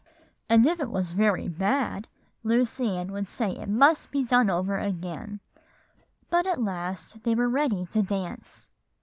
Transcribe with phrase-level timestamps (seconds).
[0.49, 2.07] And if it was very bad,
[2.41, 5.41] Lucy Ann would say it must be done over again.
[6.31, 8.71] But at last they were ready to dance."